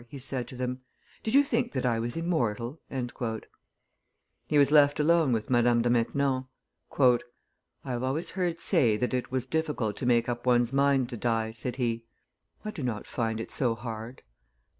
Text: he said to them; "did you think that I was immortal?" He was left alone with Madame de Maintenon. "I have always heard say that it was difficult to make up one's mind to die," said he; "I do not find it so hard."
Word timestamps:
he 0.09 0.17
said 0.17 0.47
to 0.47 0.55
them; 0.55 0.79
"did 1.21 1.35
you 1.35 1.43
think 1.43 1.73
that 1.73 1.85
I 1.85 1.99
was 1.99 2.17
immortal?" 2.17 2.81
He 4.47 4.57
was 4.57 4.71
left 4.71 4.99
alone 4.99 5.31
with 5.31 5.51
Madame 5.51 5.83
de 5.83 5.91
Maintenon. 5.91 6.47
"I 6.99 7.19
have 7.85 8.01
always 8.01 8.31
heard 8.31 8.59
say 8.59 8.97
that 8.97 9.13
it 9.13 9.29
was 9.31 9.45
difficult 9.45 9.95
to 9.97 10.07
make 10.07 10.27
up 10.27 10.43
one's 10.47 10.73
mind 10.73 11.07
to 11.09 11.17
die," 11.17 11.51
said 11.51 11.75
he; 11.75 12.03
"I 12.65 12.71
do 12.71 12.81
not 12.81 13.05
find 13.05 13.39
it 13.39 13.51
so 13.51 13.75
hard." 13.75 14.23